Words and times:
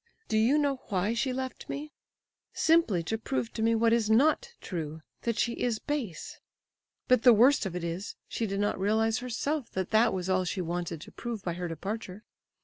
—Do 0.27 0.35
you 0.35 0.57
know 0.57 0.77
why 0.89 1.13
she 1.13 1.31
left 1.31 1.69
me? 1.69 1.93
Simply 2.53 3.03
to 3.03 3.19
prove 3.19 3.53
to 3.53 3.61
me 3.61 3.75
what 3.75 3.93
is 3.93 4.09
not 4.09 4.51
true—that 4.59 5.37
she 5.37 5.53
is 5.53 5.77
base. 5.77 6.39
But 7.07 7.21
the 7.21 7.33
worst 7.35 7.67
of 7.67 7.75
it 7.75 7.83
is, 7.83 8.15
she 8.27 8.47
did 8.47 8.59
not 8.59 8.79
realize 8.79 9.19
herself 9.19 9.69
that 9.73 9.91
that 9.91 10.11
was 10.11 10.27
all 10.27 10.43
she 10.43 10.59
wanted 10.59 11.01
to 11.01 11.11
prove 11.11 11.43
by 11.43 11.53
her 11.53 11.67
departure! 11.67 12.23